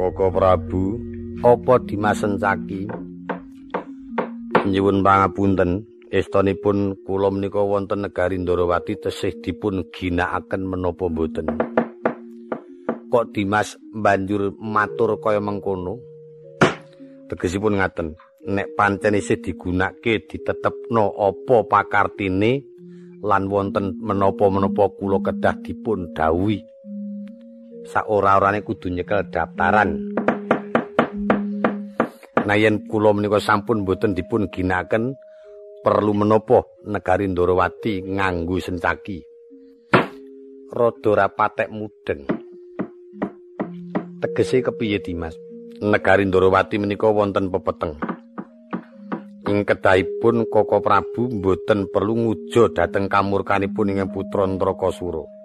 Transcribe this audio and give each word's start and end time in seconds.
Koko 0.00 0.32
Prabu, 0.32 0.96
apa 1.44 1.76
Dimas 1.84 2.24
Sencaki? 2.24 2.88
Nyuwun 4.64 5.04
pangapunten, 5.04 5.84
estunipun 6.08 6.96
kula 7.04 7.28
menika 7.28 7.60
wonten 7.60 8.08
negari 8.08 8.40
Ndorowati 8.40 8.96
tesih 8.96 9.36
dipun 9.44 9.92
ginakaken 9.92 10.64
menapa 10.64 11.04
mboten. 11.04 11.52
Kok 13.12 13.28
Dimas 13.36 13.76
banjur 13.92 14.56
matur 14.56 15.20
kaya 15.20 15.36
mengkono? 15.36 16.00
Tegesipun 17.28 17.76
ngaten, 17.76 18.16
nek 18.48 18.72
pancen 18.80 19.20
isih 19.20 19.36
digunakake 19.44 20.24
ditetepno 20.24 21.12
apa 21.12 21.68
pakartine 21.68 22.64
lan 23.20 23.52
wonten 23.52 24.00
menapa-menapa 24.00 24.96
kula 24.96 25.20
kedah 25.20 25.60
dipun 25.60 26.16
dawuhi 26.16 26.79
saora-orane 27.88 28.60
kudu 28.64 28.92
nyekel 28.92 29.28
daftaran. 29.32 30.12
Nah 32.40 32.56
yen 32.56 32.88
kula 32.88 33.12
menika 33.12 33.38
sampun 33.38 33.84
boten 33.84 34.16
dipun 34.16 34.48
ginaken 34.50 35.14
perlu 35.84 36.12
menapa 36.12 36.64
negari 36.88 37.28
Ndorowati 37.28 38.04
nganggo 38.04 38.58
sencaki. 38.60 39.22
Rada 40.70 41.10
rapatek 41.14 41.68
mudeng. 41.70 42.26
Tegese 44.20 44.60
kepiye 44.60 45.00
Dimas? 45.00 45.36
Negari 45.80 46.28
Ndorowati 46.28 46.76
menika 46.76 47.08
wonten 47.08 47.48
pepeteng. 47.48 47.96
Ing 49.50 49.66
kedahipun 49.66 50.46
Koko 50.46 50.78
Prabu 50.78 51.26
boten 51.42 51.90
perlu 51.90 52.14
ngujo 52.14 52.70
dhateng 52.70 53.10
kamurkanipun 53.10 53.90
ing 53.90 53.98
putra 54.12 54.46
Ndrakasura. 54.46 55.39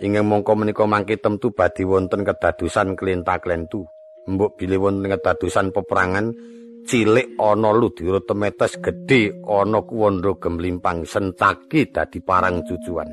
Ingin 0.00 0.24
mongko 0.24 0.56
menika 0.56 0.88
mangke 0.88 1.20
temtu 1.20 1.52
badhe 1.52 1.84
wonten 1.84 2.24
kedadosan 2.24 2.96
klenta-klentu. 2.96 3.84
Mbok 4.24 4.56
bilih 4.56 4.80
wonten 4.80 5.12
kedadosan 5.12 5.76
peperangan 5.76 6.32
cilik 6.88 7.36
ana 7.36 7.70
ludira 7.76 8.24
temetes 8.24 8.80
gedhe 8.80 9.44
ana 9.44 9.84
kuwandha 9.84 10.40
gemlimpang 10.40 11.04
sencaki 11.04 11.92
dadi 11.92 12.18
parang 12.24 12.64
cucuan. 12.64 13.12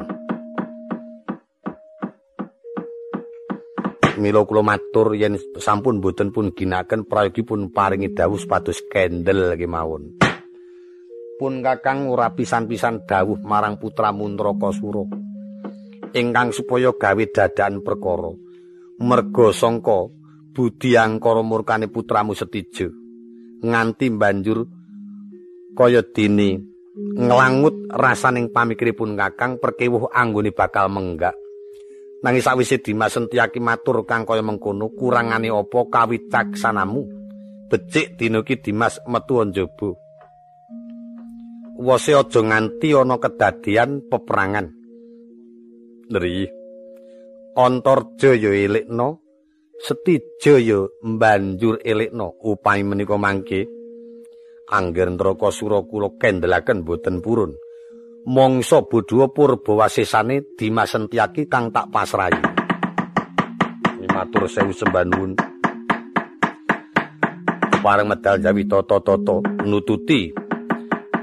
Mila 4.18 4.42
kula 4.50 4.66
matur 4.66 5.14
yen 5.14 5.38
sampun 5.62 6.02
boten 6.02 6.34
pun 6.34 6.50
ginaken 6.50 7.06
prayogipun 7.06 7.70
paringi 7.70 8.18
dawuh 8.18 8.42
pados 8.50 8.82
kendel 8.90 9.54
kemawon. 9.54 10.18
Pun 11.38 11.62
Kakang 11.62 12.10
ora 12.10 12.34
pisan-pisan 12.34 13.06
dawuh 13.06 13.38
marang 13.46 13.78
putra 13.78 14.10
Mundrakasura. 14.10 15.27
Ingkang 16.14 16.56
supaya 16.56 16.94
gawe 16.94 17.26
dadan 17.34 17.82
perkara. 17.82 18.32
Merga 18.98 19.54
sangka 19.54 20.10
budi 20.58 20.98
angkara 20.98 21.46
murkane 21.46 21.86
putramu 21.86 22.34
setijo 22.34 22.90
nganti 23.62 24.10
banjur 24.14 24.66
kaya 25.78 26.02
dini 26.02 26.58
nglangut 26.98 27.94
rasaning 27.94 28.50
pamikiripun 28.50 29.14
kakang 29.14 29.62
perkewuh 29.62 30.10
anggone 30.10 30.50
bakal 30.50 30.90
menggak. 30.90 31.38
Nanging 32.26 32.42
sawise 32.42 32.82
Dimas 32.82 33.14
Sentyaki 33.14 33.62
matur 33.62 34.02
kang 34.10 34.26
kaya 34.26 34.42
mengkono 34.42 34.90
kurangane 34.90 35.54
apa 35.54 35.80
kawicaksanamu 35.86 37.02
becik 37.70 38.18
dina 38.18 38.42
iki 38.42 38.58
Dimas 38.58 38.98
metu 39.06 39.38
njaba. 39.46 39.94
Wase 41.78 42.18
aja 42.18 42.42
nganti 42.42 42.98
ana 42.98 43.22
kedadian 43.22 44.10
peperangan 44.10 44.77
Nri. 46.08 46.48
Antarja 47.60 48.32
ya 48.32 48.52
elekno, 48.56 49.20
Setija 49.78 50.56
ya 50.58 50.88
mbanjur 51.04 51.84
elekno 51.84 52.32
upami 52.40 52.84
menika 52.84 53.18
mangke. 53.20 53.68
Angger 54.72 55.12
Ndrakasura 55.12 55.84
kula 55.84 56.16
kendelaken 56.16 56.88
boten 56.88 57.20
purun. 57.20 57.54
Mangsa 58.26 58.82
bodho 58.88 59.28
purba 59.36 59.84
wasesane 59.84 60.56
Dimas 60.56 60.92
Sentyaki 60.92 61.48
kang 61.52 61.72
tak 61.72 61.92
pasrahi. 61.92 62.40
Matur 64.08 64.50
sewu 64.50 64.73
nuwun. 65.06 65.36
Pareng 67.84 68.10
medal 68.10 68.42
jawi 68.42 68.66
tata-tata 68.66 69.64
nututi 69.64 70.47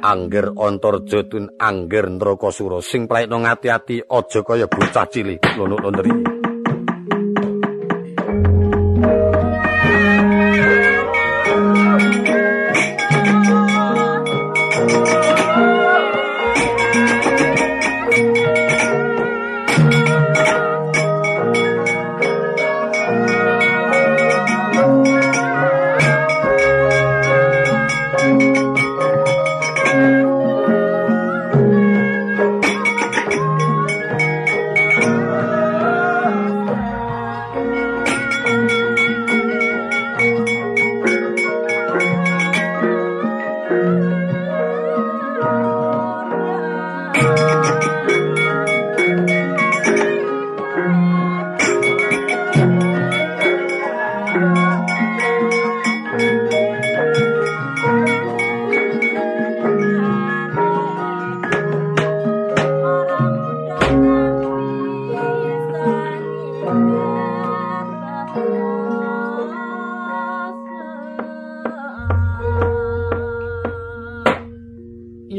Angger 0.05 0.53
Antarja 0.53 1.25
tun 1.25 1.49
Angger 1.57 2.13
Ndrakasura 2.13 2.85
sing 2.85 3.09
praekno 3.09 3.41
ngati-ati 3.41 4.05
aja 4.05 4.41
kaya 4.45 4.69
bocah 4.69 5.09
cilik. 5.09 5.41
Lono-lono 5.57 6.44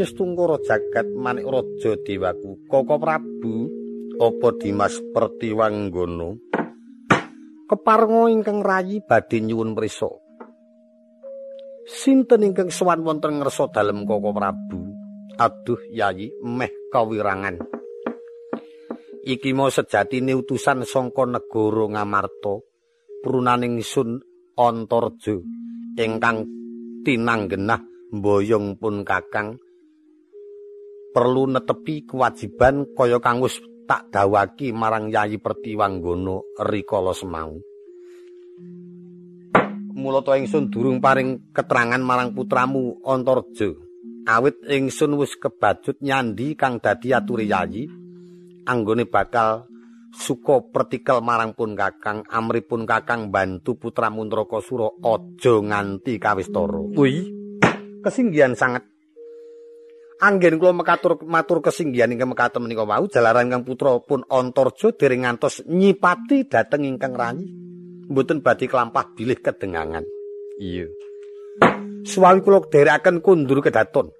iki. 0.03 0.56
jagat 0.67 1.07
manik 1.16 1.47
raja 1.47 1.91
dewaku 2.03 2.67
koko 2.67 2.95
prabu 3.00 3.56
apa 4.16 4.47
dimas 4.59 4.95
pertiwanggono 5.11 6.39
keparenga 7.67 8.23
ingkang 8.31 8.59
rayi 8.63 9.03
badhe 9.03 9.44
nyuwun 9.44 9.75
prisa 9.75 10.07
sinten 11.85 12.47
ingkang 12.47 12.72
sowan 12.72 13.03
wonten 13.03 13.39
ngersa 13.39 13.72
dalem 13.72 14.03
koko 14.03 14.31
prabu 14.31 14.79
aduh 15.35 15.81
yayi 15.91 16.31
meh 16.44 16.72
kawirangan 16.91 17.59
iki 19.25 19.51
mau 19.51 19.67
sejatine 19.73 20.31
utusan 20.38 20.88
sangka 20.88 21.25
negara 21.25 21.85
ngamarta 21.91 22.55
prunaning 23.25 23.81
sun 23.81 24.22
antarja 24.55 25.35
ingkang 25.97 26.45
tinanggenah 27.03 27.81
mboyong 28.16 28.78
pun 28.79 29.03
kakang 29.03 29.59
perlu 31.15 31.47
netepi 31.47 32.03
kewajiban 32.03 32.91
kaya 32.91 33.23
kang 33.23 33.39
wis 33.39 33.55
tak 33.87 34.11
dawaki 34.11 34.75
marang 34.75 35.07
Yayi 35.07 35.39
Pertiwanggono 35.39 36.51
rikala 36.59 37.15
semau. 37.15 37.55
Mula 39.95 40.19
to 40.28 40.35
ingsun 40.35 40.67
durung 40.67 40.99
paring 40.99 41.55
keterangan 41.55 42.03
marang 42.03 42.35
putramu 42.35 42.99
Antarja. 43.07 43.72
Awit 44.28 44.59
ingsun 44.67 45.16
wis 45.16 45.40
kebajut 45.40 46.03
nyandi 46.03 46.59
kang 46.59 46.84
dadi 46.84 47.16
ature 47.16 47.47
Yayi 47.47 47.87
anggone 48.67 49.07
bakal 49.07 49.69
suka 50.11 50.67
pertikel 50.67 51.23
marang 51.23 51.55
pun 51.55 51.79
kakang 51.79 52.28
amripun 52.28 52.84
kakang 52.84 53.31
bantu 53.31 53.79
putra 53.79 54.11
Mundrakasura 54.11 54.99
aja 54.99 55.53
nganti 55.63 56.19
kawistara. 56.19 56.81
Wih, 56.97 57.31
kesinggihan 58.03 58.57
sangat 58.57 58.94
Anggen 60.16 60.56
kula 60.56 60.72
mekatur 60.72 61.20
matur 61.28 61.59
kesinggihan 61.59 62.08
ingkang 62.08 62.32
mekaten 62.32 62.64
menika 62.64 62.88
wau 62.88 63.03
jalaran 63.12 63.52
kang 63.52 63.67
putra 63.67 64.00
pun 64.00 64.23
Antarja 64.32 64.96
dereng 64.96 65.28
ngantos 65.28 65.67
nyipati 65.67 66.47
dhateng 66.47 66.88
ingkang 66.88 67.12
ranyi. 67.12 67.52
Mboten 68.08 68.40
badhe 68.40 68.72
kelampah 68.72 69.12
bilih 69.12 69.35
kedengangan. 69.44 70.08
Iya. 70.56 70.88
Suwawi 72.06 72.40
kula 72.46 72.64
derekaken 72.70 73.20
kundur 73.20 73.59
kedaton. 73.59 74.14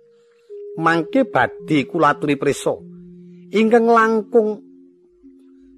Mangke 0.82 1.24
badhe 1.24 1.88
kula 1.88 2.18
aturi 2.18 2.36
prisa. 2.36 2.76
Ingkang 3.56 3.88
langkung 3.88 4.60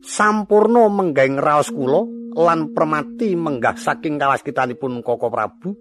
sampurna 0.01 0.89
menggaing 0.89 1.37
raos 1.37 1.69
kula 1.69 2.09
lan 2.37 2.73
permati 2.73 3.33
menggah 3.33 3.77
saking 3.77 4.21
kawaskitanipun 4.21 5.01
Koko 5.01 5.27
Prabu 5.29 5.73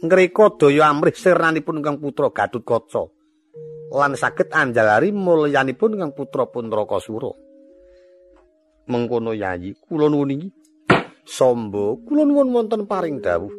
ngreka 0.00 0.56
daya 0.60 0.88
amrih 0.88 1.12
sirnanipun 1.12 1.84
Kang 1.84 2.00
Putra 2.00 2.32
Gatut 2.32 2.64
Kaca 2.64 3.12
lan 3.92 4.18
saged 4.18 4.50
anjalari 4.50 5.14
mulyanipun 5.14 5.98
Kang 5.98 6.12
Putra 6.16 6.46
Puntrakasura 6.50 7.30
mengkono 8.90 9.34
yayi 9.34 9.74
kula 9.86 10.06
nuwun 10.10 10.50
Sombo 11.26 11.98
kula 12.06 12.22
nuwun 12.22 12.54
wonten 12.54 12.86
paring 12.86 13.18
dawuh 13.18 13.50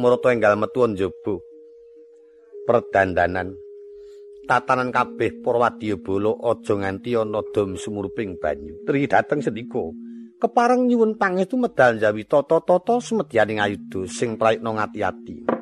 Marata 0.00 0.32
enggal 0.32 0.56
metu 0.56 0.80
njaba 0.86 1.34
perdandanan 2.64 3.58
tatanan 4.50 4.90
kabeh 4.90 5.38
para 5.46 5.70
wadyabala 5.70 6.34
aja 6.42 6.74
nganti 6.74 7.14
ana 7.14 7.38
dom 7.54 7.78
sumurping 7.78 8.34
banyu. 8.42 8.82
Tri 8.82 9.06
dateng 9.06 9.38
sendika. 9.38 9.94
Kepareng 10.42 10.90
nyuwun 10.90 11.14
pangestu 11.14 11.54
medal 11.54 12.02
jawi 12.02 12.26
tata-tata 12.26 12.98
sumedyaning 12.98 13.62
ayuda 13.62 14.08
sing 14.10 14.34
praikna 14.34 14.74
ngati-ati. 14.74 15.59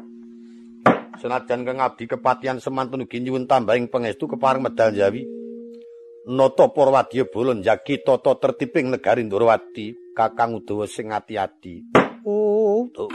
Senajan 1.18 1.66
kang 1.66 1.82
abdi 1.82 2.06
kepatihan 2.06 2.62
semantun 2.62 3.02
ugi 3.02 3.18
nyuwun 3.18 3.50
tambahing 3.50 3.90
pangestu 3.90 4.30
kepareng 4.30 4.62
medal 4.62 4.94
jawi. 4.94 5.26
Nata 6.30 6.70
para 6.70 6.94
wadyabala 6.94 7.58
njagi 7.58 8.06
tata 8.06 8.38
tertiping 8.38 8.94
negari 8.94 9.26
Ndrawati 9.26 10.14
Kakang 10.14 10.62
Udawa 10.62 10.86
sing 10.86 11.10
ati-ati. 11.10 11.90
Oh, 12.22 12.86
tuh. 12.94 13.10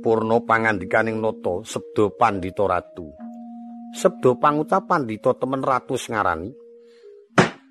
Purna 0.00 0.40
pangandikaning 0.40 1.20
nata 1.20 1.60
sabda 1.68 2.08
Pandhita 2.16 2.64
Ratu. 2.64 3.12
Sebdo 3.92 4.40
pangucapan 4.40 5.04
dito 5.04 5.36
temen 5.36 5.60
ratus 5.60 6.08
ngarani. 6.08 6.48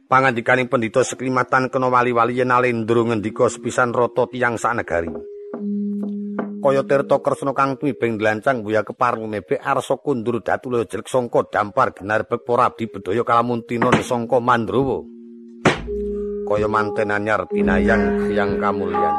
Pangandikaning 0.05 0.69
pendito 0.69 1.01
seklimatan 1.01 1.73
kena 1.73 1.89
wali-wali 1.89 2.37
yen 2.37 2.53
alendro 2.53 3.09
ngendika 3.09 3.49
sepisan 3.49 3.89
rata 3.89 4.29
tiyang 4.29 4.59
sanegari. 4.59 5.09
Kaya 6.61 6.85
tirta 6.85 7.17
kresna 7.17 7.57
kang 7.57 7.73
tumibeng 7.81 8.21
dlancang 8.21 8.61
buya 8.61 8.85
kepareng 8.85 9.25
mebek 9.25 9.57
arsa 9.57 9.97
kundur 9.97 10.45
datulo 10.45 10.85
jelek 10.85 11.09
sangka 11.09 11.49
dampar 11.49 11.97
ginarbek 11.97 12.45
para 12.45 12.69
abdi 12.69 12.85
bedaya 12.85 13.25
kalamuntina 13.25 13.89
sangka 14.05 14.37
mandrawa. 14.37 15.01
Kaya 16.45 16.69
manten 16.69 17.09
anyar 17.09 17.49
pinayang 17.49 18.29
yang 18.29 18.61
kamulyan. 18.61 19.15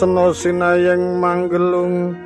Kresna 0.00 0.32
sinayeng 0.32 1.20
manggelung. 1.20 2.16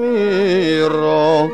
Mira 0.00 1.44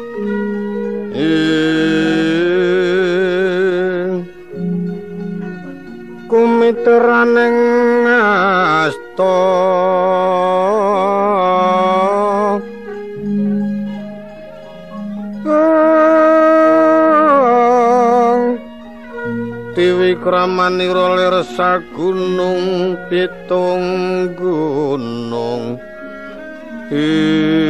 Kumitraneng 6.30 7.58
asta. 8.06 9.34
Kramanira 20.26 20.78
lir 20.78 21.05
sagunung 21.56 22.92
pitung 23.08 23.88
gunung. 24.36 25.80
Ing 26.92 27.66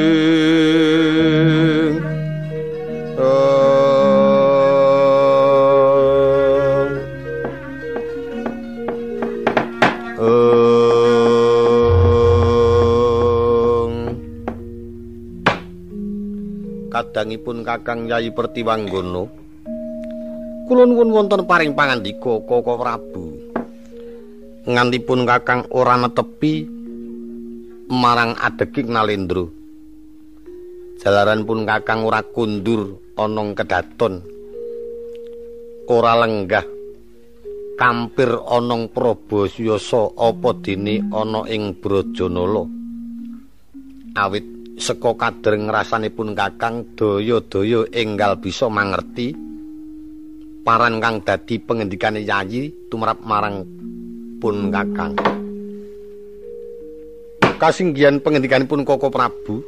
kadangipun 17.17 17.65
kakang 17.65 18.05
Yayi 18.11 18.29
Pertiwanggono 18.35 19.29
kulon 20.69 20.93
wun 20.93 21.09
wonten 21.15 21.49
paring 21.49 21.73
pangandika 21.73 22.41
Koko 22.45 22.77
Prabu 22.77 23.36
ngantipun 24.67 25.23
Kakang 25.23 25.71
ora 25.71 25.95
netepi 25.95 26.67
marang 27.87 28.35
adeging 28.35 28.91
Nalendra. 28.91 29.47
Jalaran 30.99 31.47
pun 31.47 31.63
Kakang 31.63 32.03
ora 32.03 32.27
kundur 32.27 32.99
ana 33.15 33.43
kedaton. 33.55 34.27
Ora 35.87 36.19
lenggah 36.19 36.67
kampir 37.79 38.27
ana 38.43 38.91
Prabasyasa 38.91 40.19
apa 40.19 40.51
dene 40.59 41.07
ana 41.15 41.47
ing 41.47 41.79
Brajanala. 41.79 42.67
Awit 44.19 44.47
saka 44.83 45.15
kadreng 45.15 45.71
rasanipun 45.71 46.35
Kakang 46.35 46.99
daya-daya 46.99 47.87
enggal 47.95 48.43
bisa 48.43 48.67
mangerti 48.67 49.31
paran 50.67 50.99
kang 50.99 51.23
dadi 51.23 51.63
pengendikane 51.63 52.27
Yayi 52.27 52.91
tumrap 52.91 53.23
marang 53.23 53.76
pun 54.37 54.69
Kakang. 54.69 55.17
Kasinggihan 57.57 58.21
pengendikanipun 58.21 58.85
Koko 58.85 59.09
Prabu. 59.09 59.65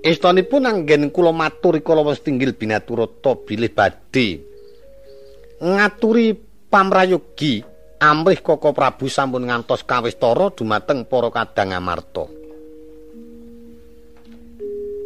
Istanipun 0.00 0.64
anggen 0.64 1.12
kula 1.12 1.30
matur 1.30 1.76
kala 1.84 2.00
westinggil 2.00 2.56
binaturata 2.56 3.36
bilih 3.44 3.68
badhe 3.68 4.40
ngaturi 5.60 6.32
pamrayogi 6.72 7.60
amrih 8.00 8.40
Koko 8.40 8.72
Prabu 8.72 9.12
sampun 9.12 9.44
ngantos 9.44 9.84
kawistara 9.84 10.48
dumateng 10.56 11.04
para 11.04 11.28
kadang 11.28 11.76
amarta. 11.76 12.24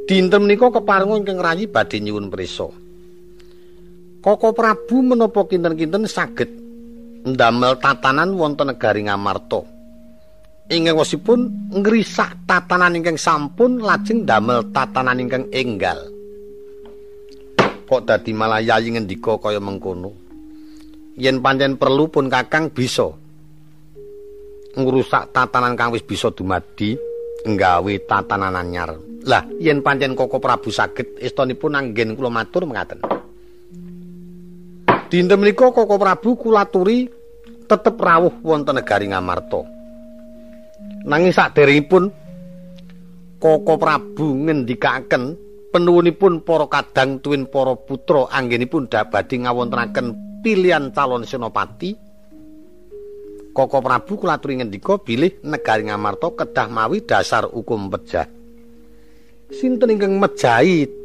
Dinten 0.06 0.46
menika 0.46 0.70
kepareng 0.70 1.18
ingkang 1.18 1.42
rayi 1.42 1.66
badhe 1.66 1.98
nyuwun 1.98 2.30
prisa. 2.30 2.70
Koko 4.22 4.48
Prabu 4.54 5.02
menapa 5.02 5.42
kinten-kinten 5.44 6.06
saged 6.06 6.63
ndamel 7.24 7.80
tatanan 7.80 8.36
wonten 8.36 8.68
negari 8.68 9.08
Ngamarta. 9.08 9.64
Ing 10.64 10.88
wosipun 10.96 11.72
ngrisak 11.72 12.48
tatanan 12.48 12.96
ingkang 12.96 13.20
sampun 13.20 13.84
lajeng 13.84 14.24
ndamel 14.24 14.72
tatanan 14.72 15.20
ingkang 15.20 15.44
enggal. 15.52 16.00
Kok 17.84 18.00
dadi 18.08 18.32
malah 18.32 18.64
yayi 18.64 18.96
ngendika 18.96 19.36
kaya 19.36 19.60
mengkono? 19.60 20.08
Yen 21.20 21.44
pancen 21.44 21.76
perlu 21.76 22.08
pun 22.08 22.32
Kakang 22.32 22.72
bisa 22.72 23.06
ngrusak 24.74 25.30
tatanan 25.30 25.78
kang 25.78 25.94
wis 25.94 26.02
bisa 26.02 26.32
dumadi 26.32 26.96
nggawe 27.44 27.92
tatanan 28.08 28.56
anyar. 28.56 28.96
Lah, 29.24 29.44
yen 29.60 29.80
pancen 29.80 30.16
Koko 30.16 30.40
Prabu 30.40 30.68
saged 30.68 31.16
estunipun 31.20 31.76
anggen 31.76 32.16
kula 32.16 32.28
matur 32.28 32.68
mengaten. 32.68 33.23
Dinten 35.08 35.36
menika 35.36 35.68
Koko 35.68 36.00
Prabu 36.00 36.34
kulaturi 36.34 37.04
tetep 37.68 37.96
rawuh 38.00 38.40
wonten 38.40 38.80
negari 38.80 39.08
Ngamarta. 39.12 39.60
Nanging 41.04 41.32
saderengipun 41.32 42.04
Koko 43.36 43.74
Prabu 43.76 44.48
ngendikaken 44.48 45.36
penuwunipun 45.68 46.40
para 46.46 46.64
kadang 46.70 47.20
tuwin 47.20 47.44
para 47.44 47.76
putra 47.76 48.30
anggenipun 48.32 48.88
dabadi 48.88 49.44
ngawontenaken 49.44 50.40
pilihan 50.40 50.88
calon 50.96 51.28
senopati. 51.28 51.92
Koko 53.54 53.78
Prabu 53.84 54.18
kulaturi 54.18 54.58
ngendika 54.58 54.98
bilih 54.98 55.44
negari 55.44 55.86
Ngamarta 55.86 56.32
kedah 56.32 56.66
mawi 56.72 57.04
dasar 57.04 57.46
hukum 57.46 57.92
pejah. 57.92 58.26
Sinten 59.52 59.94
ingkang 59.94 60.18
mejahi 60.18 61.03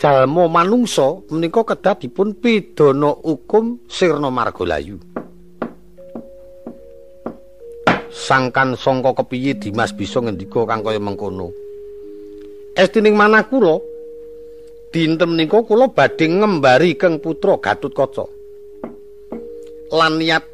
jalma 0.00 0.48
manungsa 0.48 1.20
menika 1.28 1.60
kedah 1.60 2.00
dipun 2.00 2.32
pidana 2.32 3.12
hukum 3.20 3.84
sirna 3.84 4.32
margalayu. 4.32 4.96
Sangkan 8.10 8.74
sangka 8.80 9.12
kepiye 9.22 9.60
Dimas 9.60 9.92
bisa 9.92 10.24
ngendika 10.24 10.64
kang 10.64 10.80
kaya 10.80 10.98
mengkono. 10.98 11.52
Estining 12.74 13.12
manah 13.12 13.44
kula 13.44 13.76
dinten 14.88 15.36
menika 15.36 15.60
kula 15.62 15.92
badhe 15.92 16.26
ngembari 16.26 16.96
keng 16.96 17.20
putra 17.20 17.60
Gatutkaca. 17.60 18.24
Lan 19.92 20.16
niat 20.16 20.44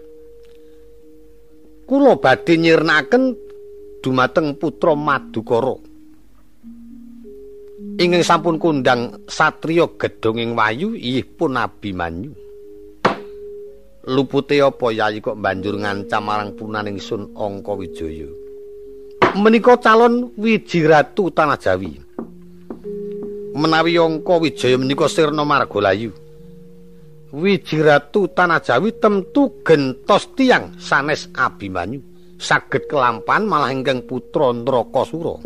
kula 1.87 2.19
badhe 2.19 2.59
nyirnaken 2.59 3.23
dumateng 4.03 4.59
putra 4.59 4.99
Madukara. 4.99 5.96
Ingkang 7.76 8.25
sampun 8.25 8.56
kundang 8.56 9.28
satriya 9.28 9.85
gedhong 10.00 10.56
wayu 10.56 10.97
ih 10.97 11.21
pun 11.25 11.61
abimanyu 11.61 12.33
lupute 14.09 14.56
apa 14.64 14.87
yayi 14.95 15.21
kok 15.21 15.37
banjur 15.37 15.76
ngancam 15.76 16.23
marang 16.25 16.50
punaning 16.56 16.97
sun 16.97 17.28
angka 17.37 17.76
wijaya 17.76 18.28
menika 19.37 19.76
calon 19.76 20.33
wiji 20.40 20.88
ratu 20.88 21.28
tanah 21.28 21.61
jawi 21.61 22.00
menawi 23.52 24.00
angka 24.00 24.35
wijaya 24.40 24.80
menika 24.80 25.04
sirna 25.11 25.45
margalayu 25.45 26.14
wiji 27.37 27.85
ratu 27.85 28.33
tanah 28.33 28.64
jawi 28.64 28.97
temtu 28.97 29.61
gentos 29.61 30.33
tiang 30.33 30.73
sanes 30.80 31.28
abimanyu. 31.37 32.00
Saged 32.37 32.85
kelampan 32.85 33.49
malah 33.49 33.73
ingkang 33.73 34.04
putra 34.04 34.52
Ndrakasura 34.52 35.40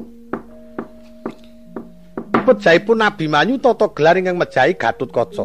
pejahipun 2.44 3.00
Nabi 3.00 3.26
Manyu 3.28 3.56
tata 3.60 3.88
gelar 3.92 4.16
ingkang 4.16 4.40
mejahi 4.40 4.74
Gatutkaca. 4.76 5.44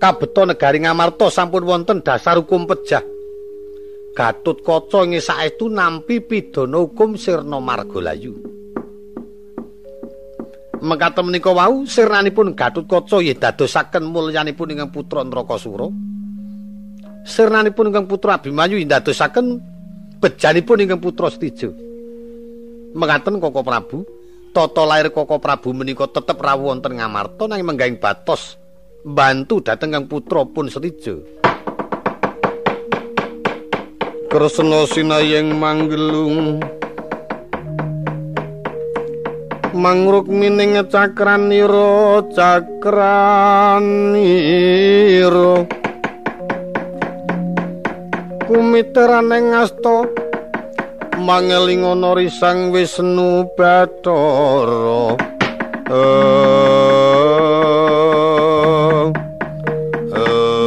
Kabeto 0.00 0.42
negari 0.48 0.80
Ngamarta 0.80 1.28
sampun 1.28 1.68
wonten 1.68 2.00
dasar 2.00 2.40
hukum 2.40 2.64
pejah. 2.64 3.04
Gatutkaca 4.16 5.04
ing 5.04 5.20
saestu 5.20 5.68
nampi 5.68 6.24
pidana 6.24 6.80
hukum 6.80 7.20
Sirna 7.20 7.60
Margalayu. 7.60 8.32
Mekaten 10.80 11.28
menika 11.28 11.52
wau 11.52 11.84
sirnanipun 11.84 12.56
Gatutkaca 12.56 13.20
yen 13.20 13.36
dadosaken 13.36 14.08
mulyanipun 14.08 14.72
ingkang 14.72 14.88
putra 14.88 15.20
Ndrakasura. 15.20 15.92
Sirnanipun 17.28 17.92
ingkang 17.92 18.08
putra 18.08 18.40
Abimanyu 18.40 18.80
yen 18.80 18.88
dadosaken 18.88 19.60
bejanipun 20.24 20.80
ingkang 20.80 21.04
putra 21.04 21.28
Stijo. 21.28 21.76
Mekaten 22.96 23.38
Koko 23.38 23.62
Prabu 23.62 24.19
tata 24.50 24.82
lair 24.82 25.14
Koko 25.14 25.38
Prabu 25.38 25.70
menika 25.70 26.10
tetep 26.10 26.38
rawuh 26.38 26.74
wonten 26.74 26.98
Ngamarta 26.98 27.46
nanging 27.46 27.66
menggahing 27.66 27.98
batos. 28.02 28.58
Bantu 29.00 29.64
dhateng 29.64 29.96
Kang 29.96 30.04
putra 30.10 30.44
pun 30.44 30.68
Srija. 30.68 31.16
Kresna 34.28 34.84
sinayeng 34.90 35.56
manggelung. 35.56 36.60
Mangruk 39.70 40.26
mining 40.26 40.82
cakranira 40.90 42.26
cakranira 42.34 42.90
kumiteraning 48.50 49.54
asta 49.54 50.10
mangeling 51.20 51.84
ana 51.84 52.16
risang 52.16 52.72
Wisnu 52.72 53.44
Bathara. 53.52 55.20
Eh, 55.90 55.96
eh. 60.16 60.64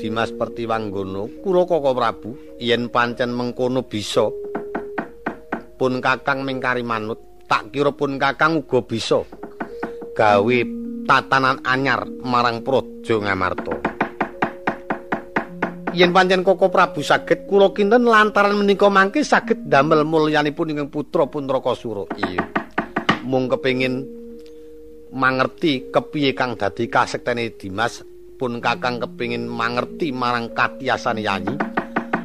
Dimas 0.00 0.32
Pertiwanggono 0.32 1.28
Kuroko 1.44 1.92
Prabu 1.92 2.56
yen 2.56 2.88
pancen 2.88 3.36
mengkono 3.36 3.84
bisa. 3.84 4.24
Pun 5.76 6.00
kakang 6.00 6.40
mingkari 6.48 6.80
manut 6.80 7.20
tak 7.44 7.68
kira 7.68 7.92
pun 7.92 8.16
kakang 8.16 8.64
uga 8.64 8.80
bisa. 8.80 9.20
Gawe 10.16 10.58
tatanan 11.04 11.60
anyar 11.68 12.08
marang 12.24 12.64
prota 12.64 12.95
Praja 13.06 13.22
Ngamarta. 13.22 13.74
Yen 15.94 16.10
pancen 16.10 16.42
Koko 16.42 16.74
Prabu 16.74 17.06
saged 17.06 17.46
kula 17.46 17.70
kinten 17.70 18.02
lantaran 18.02 18.58
menika 18.58 18.90
mangke 18.90 19.22
saged 19.22 19.70
damel 19.70 20.02
mulyanipun 20.02 20.74
ingkang 20.74 20.90
putra 20.90 21.30
Puntrakasura. 21.30 22.02
Iya. 22.18 22.42
Mung 23.22 23.46
kepengin 23.46 24.02
mangerti 25.14 25.86
kepiye 25.86 26.34
kang 26.34 26.58
dadi 26.58 26.90
kasektene 26.90 27.54
Dimas 27.54 28.02
pun 28.34 28.58
kakang 28.58 28.98
kepingin 28.98 29.46
mangerti 29.46 30.10
marang 30.10 30.50
katiasane 30.50 31.22
Yayi 31.22 31.54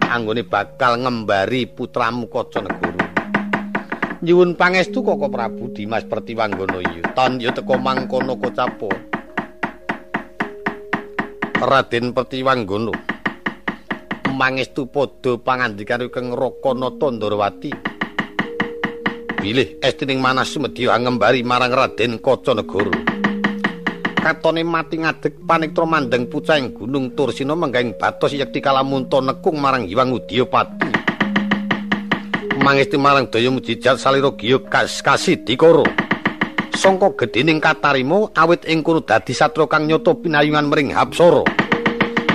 anggone 0.10 0.42
bakal 0.50 0.98
ngembari 0.98 1.70
putramu 1.70 2.26
Kaca 2.26 2.58
Negara. 2.58 3.06
Nyuwun 4.26 4.58
pangestu 4.58 5.06
Koko 5.06 5.30
Prabu 5.30 5.70
Dimas 5.78 6.10
Pertiwanggana 6.10 6.82
iya. 6.90 7.06
Ton 7.14 7.38
ya 7.38 7.54
teko 7.54 7.78
mangkono 7.78 8.34
kocapo. 8.42 9.11
Raden 11.62 12.10
Pertiwanggana. 12.10 12.90
Mangestu 14.34 14.90
padha 14.90 15.38
pangandikan 15.38 16.10
kang 16.10 16.34
Rakana 16.34 16.90
Tandrawati. 16.98 17.70
Bilih 19.38 19.78
estining 19.86 20.18
manas 20.18 20.50
sumedya 20.50 20.98
ngembari 20.98 21.46
marang 21.46 21.70
Raden 21.70 22.18
Kaca 22.18 22.58
Negara. 22.58 22.90
katone 24.22 24.62
mati 24.62 25.02
ngadeg 25.02 25.34
paniktra 25.50 25.86
mandeng 25.86 26.30
pucahing 26.30 26.78
gunung 26.78 27.18
Tursina 27.18 27.58
menggaing 27.58 27.98
batos 27.98 28.38
yekti 28.38 28.62
kalamunta 28.62 29.18
nekung 29.18 29.58
marang 29.58 29.90
Hyang 29.90 30.14
Udyapati. 30.14 30.90
Mangesti 32.62 32.98
marang 33.02 33.30
daya 33.34 33.50
mujijat 33.50 33.98
salira 33.98 34.30
giya 34.38 34.62
kasih 34.70 35.42
dikara. 35.42 35.86
Sangka 36.78 37.14
gedhening 37.18 37.62
katarima 37.62 38.30
awit 38.38 38.66
ing 38.70 38.82
kono 38.86 39.02
dadi 39.02 39.34
satra 39.34 39.66
kang 39.66 39.90
nyata 39.90 40.18
pinayungan 40.18 40.70
mring 40.70 40.94
Hapsara. 40.94 41.61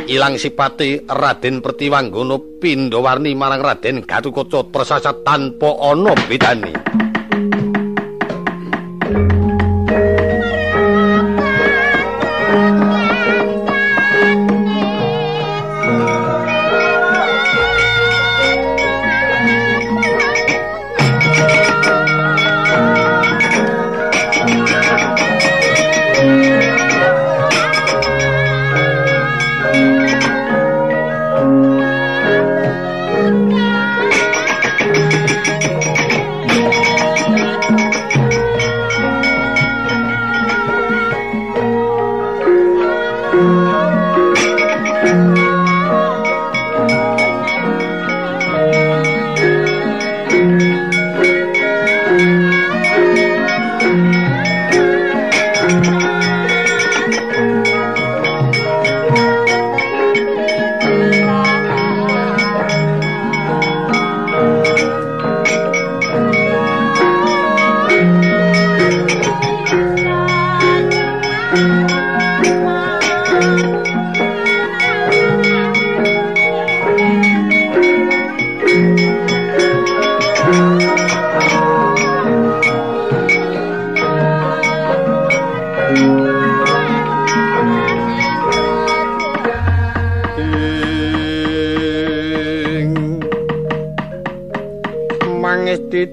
Ilang 0.06 0.38
sipate 0.38 1.02
Raden 1.02 1.58
Pertiwanggana 1.58 2.62
pindha 2.62 3.02
warni 3.02 3.34
marang 3.34 3.58
Raden 3.58 4.06
Gatotkaca 4.06 4.70
tresasat 4.70 5.26
tanpa 5.26 5.66
ana 5.82 6.14
bedane. 6.30 7.05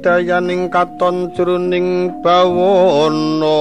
Dayaning 0.04 0.68
katon 0.72 1.32
jroning 1.36 2.12
bawana. 2.24 3.60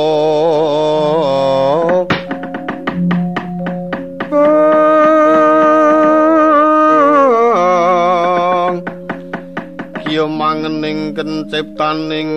Kiyo 10.03 10.27
mangening 10.29 11.15
kenciptaning 11.17 12.33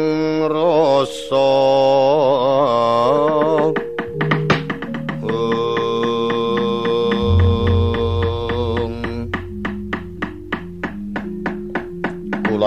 rasa 0.48 1.52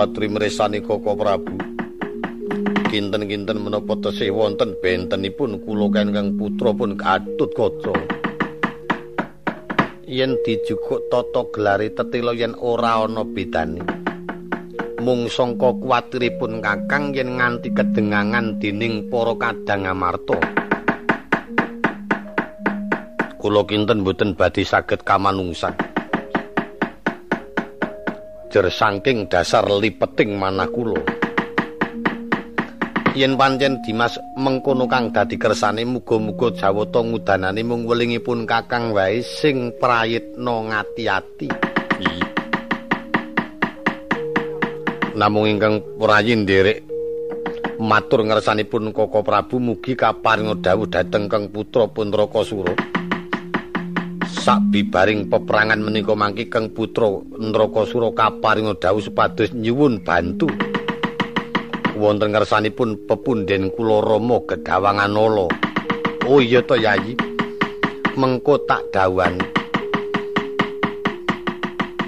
latri 0.09 0.33
mresani 0.33 0.81
Koko 0.81 1.13
Prabu. 1.13 1.53
Kinten-kinten 2.89 3.61
menapa 3.61 3.93
tesih 4.01 4.33
wonten 4.33 4.73
bentenipun 4.81 5.61
kula 5.61 5.93
kang 5.93 6.33
putra 6.41 6.73
pun 6.73 6.97
katut 6.97 7.53
kaca. 7.53 7.93
Yen 10.09 10.41
dijukuk 10.41 11.13
tata 11.13 11.45
gelare 11.53 11.93
tetila 11.93 12.33
yen 12.33 12.57
ora 12.57 13.05
ana 13.05 13.21
bedane. 13.21 13.85
Mung 15.05 15.29
sangka 15.29 15.77
kuwatiripun 15.77 16.65
Kakang 16.65 17.13
yen 17.13 17.37
nganti 17.37 17.69
kedengangan 17.77 18.57
dening 18.57 19.13
para 19.13 19.37
kadang 19.37 19.93
amarta. 19.93 20.41
Kula 23.37 23.61
kinten 23.69 24.01
boten 24.01 24.33
badhe 24.33 24.65
saged 24.65 25.05
kamanungsan. 25.05 25.98
Jer 28.49 28.67
saking 28.73 29.29
dasar 29.29 29.69
lipeting 29.69 30.37
manah 30.37 30.69
kula. 30.73 31.01
Yen 33.19 33.35
pancen 33.35 33.83
Dimas 33.83 34.15
mengkono 34.39 34.87
kang 34.87 35.11
dadi 35.11 35.35
kersane 35.37 35.83
muga-muga 35.83 36.55
jawata 36.55 37.03
ngudanane 37.03 37.67
mung 37.67 37.83
welingipun 37.83 38.47
Kakang 38.47 38.95
wae 38.95 39.21
sing 39.25 39.75
prayitna 39.81 40.71
ngati-ati. 40.71 41.49
Namung 45.19 45.51
ingkang 45.51 45.83
prayi 45.99 46.39
nderek 46.39 46.79
matur 47.83 48.23
ngersanipun 48.23 48.95
Koko 48.95 49.27
Prabu 49.27 49.59
mugi 49.59 49.99
kaparinga 49.99 50.63
dawuh 50.63 50.87
dhateng 50.87 51.27
Kang 51.27 51.51
Putra 51.51 51.91
Puntrakasura. 51.91 52.98
Sabibaring 54.39 55.27
peperangan 55.27 55.83
menika 55.83 56.15
mangki 56.15 56.47
Kang 56.47 56.71
Putra 56.71 57.11
Ndrakasura 57.37 58.15
kaparinga 58.15 58.79
dawuh 58.79 59.03
supados 59.03 59.51
nyuwun 59.53 60.01
bantu 60.07 60.47
wonten 61.99 62.31
ngersanipun 62.31 63.11
pepunden 63.11 63.75
kula 63.75 63.99
Rama 64.01 64.39
Gegawangan 64.47 65.11
Nala. 65.11 65.47
Oh 66.31 66.39
iya 66.39 66.63
to 66.63 66.79
Yayi. 66.79 67.19
Mengko 68.15 68.63
tak 68.67 68.87
dawan. 68.95 69.39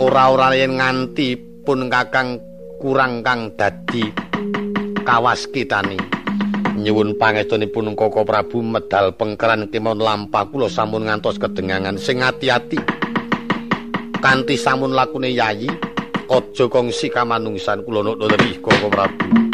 Ora-ora 0.01 0.55
yen 0.57 0.81
nganti 0.81 1.37
pun 1.66 1.90
Kakang 1.90 2.40
kurang 2.81 3.21
kang 3.21 3.53
dadi 3.59 4.09
kawas 5.05 5.45
kitani. 5.51 6.10
Nyuwun 6.81 7.21
pangestunipun 7.21 7.93
Koko 7.93 8.25
Prabu 8.25 8.64
medal 8.64 9.12
pengkeran 9.12 9.69
kemon 9.69 10.01
lampah. 10.01 10.49
Kula 10.49 10.73
sampun 10.73 11.05
ngantos 11.05 11.37
kedengangan. 11.37 12.01
Sing 12.01 12.25
ati-ati. 12.25 12.81
Kanthi 14.21 14.57
sampun 14.57 14.97
lakune 14.97 15.33
yayi 15.33 15.69
aja 16.29 16.64
kongsi 16.69 17.12
kamanungsan. 17.12 17.85
Kula 17.85 18.01
nuwun 18.01 18.40
Koko 18.64 18.88
Prabu 18.88 19.50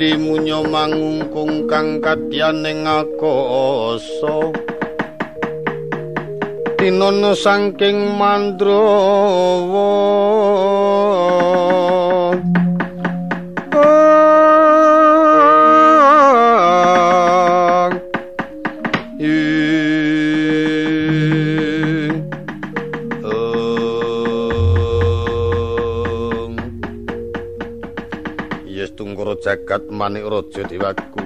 bendi 0.00 0.16
munyo 0.16 0.64
mangungkung 0.64 1.68
kang 1.68 2.00
kadyaning 2.00 2.88
akasa 2.88 4.48
tinono 6.80 7.36
saking 7.36 8.16
mandrawa 8.16 9.92
jagat 29.40 29.88
manik 29.88 30.28
raja 30.28 30.62
dewaku. 30.68 31.24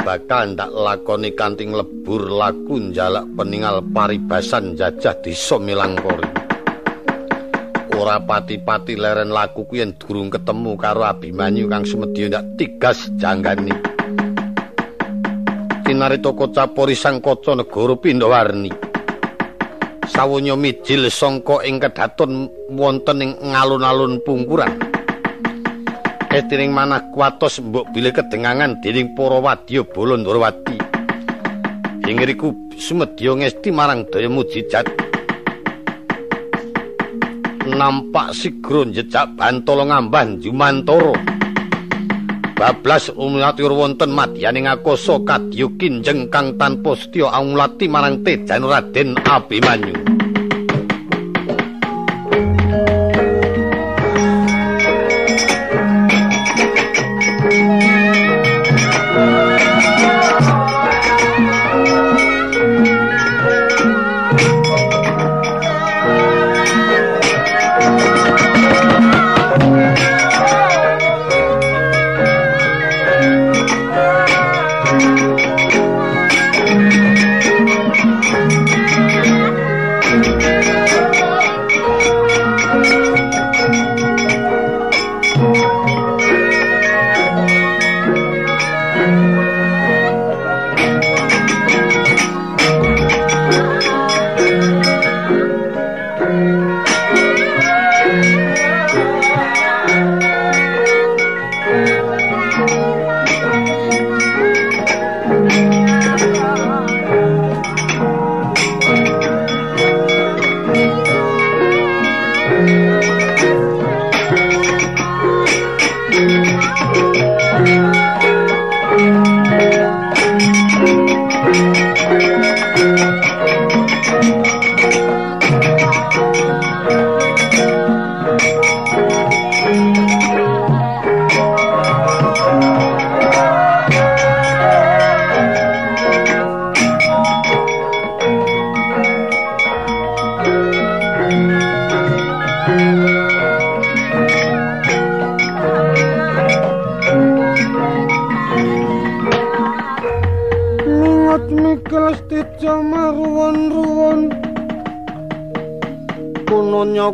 Bakal 0.00 0.54
ndak 0.54 0.70
lakoni 0.72 1.34
kanting 1.36 1.74
lebur 1.76 2.30
laku 2.30 2.88
njalak 2.88 3.26
peninggal 3.36 3.84
paribasan 3.90 4.78
jajah 4.78 5.12
desa 5.20 5.60
Milangkori. 5.60 6.46
Ora 7.96 8.22
pati-pati 8.22 8.96
leren 8.96 9.32
laku 9.32 9.68
kuwi 9.68 9.84
yen 9.84 9.96
durung 9.96 10.32
ketemu 10.32 10.76
karo 10.80 11.04
Abimanyu 11.04 11.68
kang 11.68 11.84
semedya 11.84 12.32
ndak 12.32 12.44
tigas 12.56 13.08
janggani. 13.20 13.74
Tinarita 15.84 16.30
kocapori 16.32 16.96
sang 16.96 17.20
kaca 17.20 17.54
negara 17.54 17.94
Pindawarni 17.94 18.86
sawunya 20.06 20.54
mijil 20.56 21.10
sangka 21.10 21.60
ing 21.66 21.82
kedaton 21.82 22.48
wonten 22.72 23.20
ing 23.20 23.30
ngalun-alun 23.42 24.22
pungkuran 24.22 24.85
etining 26.36 26.68
manah 26.68 27.00
kuatos 27.16 27.64
mbok 27.64 27.96
bilih 27.96 28.12
kedengangan 28.12 28.76
dening 28.84 29.16
para 29.16 29.40
wadya 29.40 29.80
bala 29.88 30.20
Ndrawati. 30.20 30.76
Ing 32.04 32.16
ngriku 32.20 32.52
sumedya 32.76 33.32
ngesti 33.40 33.72
marang 33.72 34.04
daya 34.12 34.28
mujijat. 34.28 34.84
Nampak 37.66 38.36
sigra 38.36 38.84
jejak 38.92 39.32
bantala 39.34 39.88
ngambah 39.88 40.44
jumantara. 40.44 41.16
Bablas 42.56 43.12
umiatur 43.12 43.72
wonten 43.72 44.12
madyaning 44.12 44.68
akasa 44.68 45.16
kadya 45.24 45.66
kinjeng 45.76 46.28
kang 46.32 46.56
tanpa 46.60 46.96
setya 46.96 47.32
angulati 47.32 47.84
marang 47.88 48.24
tejan 48.24 48.64
Raden 48.64 49.16
Abimanyu. 49.24 50.15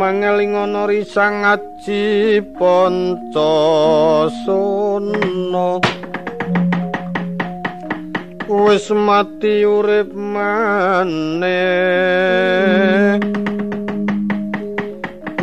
Mangeling 0.00 0.56
ana 0.56 0.88
risang 0.88 1.44
aji 1.44 2.40
panca 2.56 3.52
sono 4.48 5.76
wis 8.48 8.88
mati 8.90 9.62
urip 9.68 10.08
maneh 10.16 11.60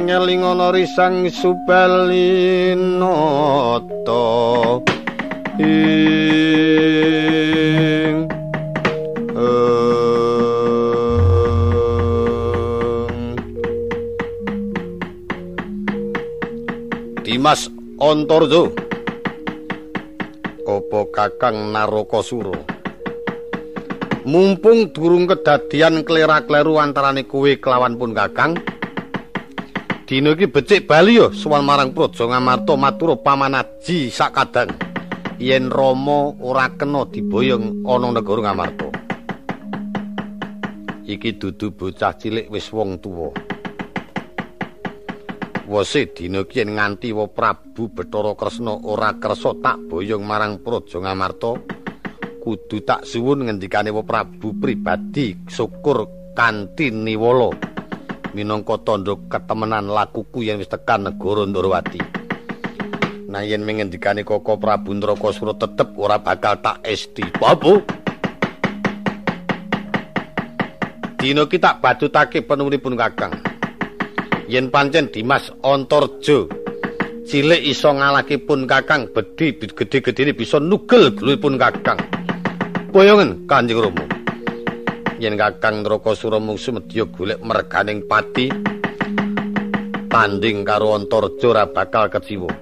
ngeling 0.08 0.40
ana 0.40 0.72
risang 0.72 1.28
subalinoto 1.28 2.00
ing 5.60 6.24
Dimas 17.28 17.68
Antarja 18.00 18.72
apa 20.64 21.00
Kakang 21.12 21.76
Narakasura 21.76 22.56
Mumpung 24.24 24.88
durung 24.96 25.28
kedadian 25.28 26.08
klera-kleru 26.08 26.80
antarane 26.80 27.24
kowe 27.24 27.48
kelawan 27.64 27.96
pun 27.96 28.12
Kakang. 28.12 28.60
Dina 30.08 30.32
iki 30.40 30.48
becik 30.48 30.88
bali 30.88 31.20
yo 31.20 31.36
sowan 31.36 31.68
marang 31.68 31.92
Praja 31.92 32.24
Ngamarta 32.24 32.80
matur 32.80 33.20
pamanaji 33.20 34.08
sakadang. 34.08 34.72
Yen 35.36 35.68
Rama 35.68 36.32
ora 36.40 36.72
kena 36.72 37.04
diboyong 37.12 37.84
ana 37.84 38.16
negara 38.16 38.48
Ngamarta. 38.48 38.88
Iki 41.04 41.36
dudu 41.36 41.76
bocah 41.76 42.16
cilik 42.16 42.48
wis 42.48 42.72
wong 42.72 43.04
tuwa. 43.04 43.36
Wose 45.68 46.08
dina 46.16 46.48
ki 46.48 46.64
nganti 46.64 47.12
wa 47.12 47.28
Prabu 47.28 47.92
Bathara 47.92 48.32
Kresna 48.40 48.80
ora 48.88 49.12
kersa 49.20 49.60
tak 49.60 49.92
boyong 49.92 50.24
marang 50.24 50.64
Praja 50.64 51.04
Ngamarta 51.04 51.52
kudu 52.48 52.80
tak 52.88 53.04
suwun 53.04 53.44
ngendikane 53.44 53.92
wa 53.92 54.08
Prabu 54.08 54.56
pribadi 54.56 55.36
syukur 55.52 56.32
kanthi 56.32 56.96
niwala 56.96 57.76
minangka 58.36 58.80
tandha 58.84 59.16
ketemenan 59.28 59.92
lakuku 59.92 60.48
yen 60.48 60.60
wis 60.60 60.72
tekan 60.72 61.08
negara 61.08 61.46
Ndrawati. 61.48 62.02
Nah 63.28 63.44
yen 63.44 63.68
mengendikane 63.68 64.24
Koko 64.24 64.56
Prabu 64.56 64.96
Ndrakasura 64.96 65.56
tetep 65.56 65.96
ora 66.00 66.18
bakal 66.18 66.60
tak 66.64 66.84
esti. 66.88 67.28
Apa? 67.44 67.84
Dina 71.20 71.44
ki 71.46 71.58
tak 71.60 71.84
badutake 71.84 72.44
penuripun 72.44 72.96
Kakang. 72.96 73.58
yen 74.48 74.72
pancen 74.72 75.12
Dimas 75.12 75.52
Antarja 75.60 76.48
cilik 77.28 77.62
iso 77.68 77.92
ngalahke 77.92 78.40
pun 78.40 78.64
Kakang 78.64 79.12
bedhi 79.12 79.60
gedhe-gedhene 79.60 80.32
bisa 80.32 80.58
nugel 80.58 81.12
glulipun 81.12 81.60
Kakang. 81.60 82.00
Boyongen 82.96 83.44
Kanjeng 83.46 83.84
Rama. 83.84 84.17
Yen 85.18 85.34
Kakang 85.34 85.82
Ndrakasura 85.82 86.38
mungsu 86.38 86.70
medya 86.78 87.10
golek 87.10 87.42
merganing 87.42 88.06
pati 88.06 88.54
tanding 90.14 90.62
karo 90.62 90.94
Antarja 90.94 91.46
ora 91.50 91.66
bakal 91.66 92.06
keciwa. 92.06 92.54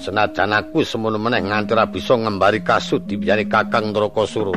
Senajan 0.00 0.56
aku 0.56 0.80
semono 0.80 1.20
meneh 1.20 1.44
nganti 1.44 1.76
ora 1.76 1.84
bisa 1.84 2.16
ngembari 2.16 2.64
kasut 2.64 3.04
dibiyane 3.04 3.52
Kakang 3.52 3.92
Ndrakasura. 3.92 4.56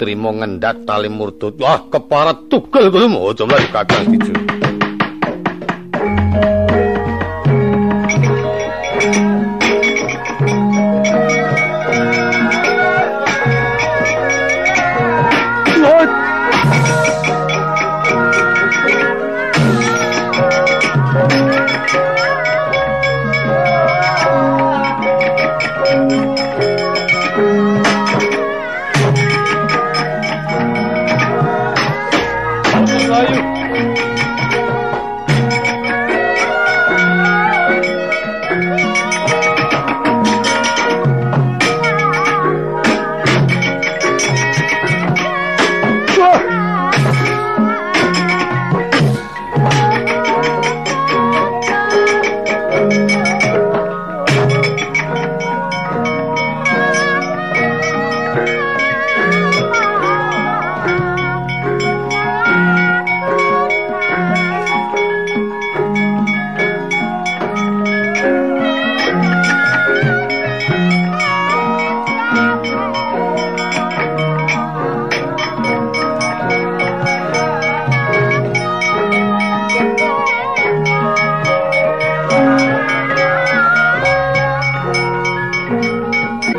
Trimo 0.00 0.32
ngendat 0.32 0.88
tali 0.88 1.12
murtut. 1.12 1.60
Wah, 1.60 1.84
keparat 1.92 2.48
tugel 2.48 2.88
kuwi 2.88 3.04
aja 3.28 3.44
mlayu 3.44 3.68
Kakang 3.68 4.08
dijur. 4.08 4.57